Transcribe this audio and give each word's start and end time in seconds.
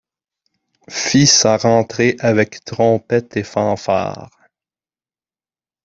Fit 0.89 1.27
sa 1.27 1.57
rentrée 1.57 2.15
avec 2.21 2.65
trompettes 2.65 3.37
et 3.37 3.43
fanfares. 3.43 4.31